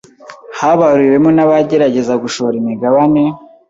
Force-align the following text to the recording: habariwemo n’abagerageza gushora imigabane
habariwemo 0.59 1.29
n’abagerageza 1.33 2.13
gushora 2.23 2.55
imigabane 2.61 3.21